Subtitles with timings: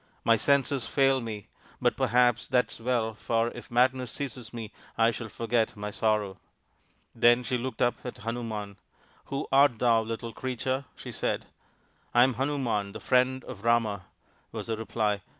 [0.23, 1.47] "My senses fail me!
[1.79, 6.37] But perhaps that is well, for if madness seizes me I shall forget my sorrow."
[7.13, 8.77] Then she looked up at Hanuman."
[9.27, 11.45] Who art thou, little Creature?" she said."
[12.15, 14.05] I am Hanuman, the friend of Rama,"
[14.51, 15.21] was the reply.